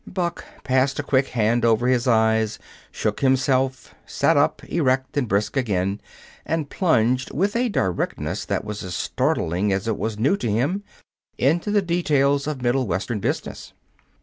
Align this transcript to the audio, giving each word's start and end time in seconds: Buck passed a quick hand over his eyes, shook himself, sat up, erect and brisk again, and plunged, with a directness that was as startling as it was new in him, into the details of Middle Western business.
Buck 0.07 0.43
passed 0.63 0.97
a 0.97 1.03
quick 1.03 1.27
hand 1.27 1.63
over 1.63 1.87
his 1.87 2.07
eyes, 2.07 2.57
shook 2.91 3.19
himself, 3.19 3.93
sat 4.03 4.35
up, 4.35 4.63
erect 4.63 5.15
and 5.15 5.27
brisk 5.27 5.55
again, 5.55 6.01
and 6.43 6.71
plunged, 6.71 7.29
with 7.31 7.55
a 7.55 7.69
directness 7.69 8.43
that 8.45 8.65
was 8.65 8.83
as 8.83 8.95
startling 8.95 9.71
as 9.71 9.87
it 9.87 9.99
was 9.99 10.17
new 10.17 10.33
in 10.41 10.49
him, 10.49 10.83
into 11.37 11.69
the 11.69 11.83
details 11.83 12.47
of 12.47 12.63
Middle 12.63 12.87
Western 12.87 13.19
business. 13.19 13.73